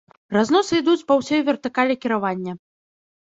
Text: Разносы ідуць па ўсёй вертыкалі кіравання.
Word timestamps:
Разносы 0.35 0.73
ідуць 0.81 1.03
па 1.11 1.17
ўсёй 1.19 1.41
вертыкалі 1.49 1.99
кіравання. 2.05 2.57